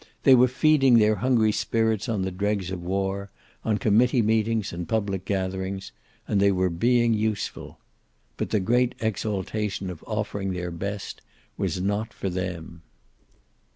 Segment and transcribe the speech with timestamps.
[0.23, 3.29] They were feeding their hungry spirits on the dregs of war,
[3.63, 5.91] on committee meetings and public gatherings,
[6.27, 7.77] and they were being useful.
[8.35, 11.21] But the great exaltation of offering their best
[11.55, 12.81] was not for them.